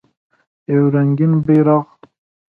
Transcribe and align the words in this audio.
یو 0.75 0.85
رنګین 0.93 1.33
بیرغ 1.45 1.85